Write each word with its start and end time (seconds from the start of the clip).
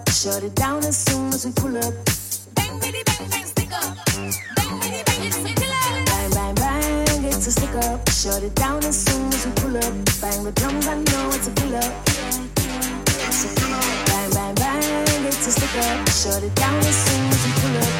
up. 0.00 0.10
Shut 0.10 0.42
it 0.42 0.54
down 0.54 0.78
as 0.84 0.96
soon 0.96 1.28
as 1.28 1.44
we 1.44 1.52
pull 1.52 1.76
up. 1.76 1.94
Bang, 2.54 2.78
bitty, 2.80 3.02
bang, 3.04 3.28
bang, 3.30 3.44
stick 3.44 3.72
up. 3.72 3.96
Bang, 4.56 4.80
bitty, 4.80 5.02
bang, 5.04 5.26
it's 5.26 5.36
a 5.38 5.42
killer. 5.42 6.04
Bang, 6.06 6.30
bang, 6.30 6.54
bang, 6.54 7.24
it's 7.24 7.46
a 7.46 7.52
stick 7.52 7.74
up. 7.84 8.08
Shut 8.10 8.42
it 8.42 8.54
down 8.54 8.84
as 8.84 9.04
soon 9.04 9.28
as 9.32 9.46
we 9.46 9.52
pull 9.52 9.76
up. 9.76 9.94
Bang 10.20 10.44
the 10.44 10.52
drums, 10.54 10.86
I 10.86 10.94
know 10.96 11.28
it's 11.34 11.48
a 11.48 11.52
killer. 11.52 11.88
Bang, 14.06 14.30
bang, 14.30 14.54
bang, 14.54 15.24
it's 15.26 15.46
a 15.46 15.52
stick 15.52 15.76
up. 15.86 16.08
Shut 16.08 16.42
it 16.42 16.54
down 16.54 16.78
as 16.78 16.96
soon 17.06 17.28
as 17.28 17.46
we 17.46 17.52
pull 17.60 17.76
up. 17.78 17.99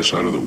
ass 0.00 0.14
out 0.14 0.24
of 0.24 0.32
the 0.32 0.39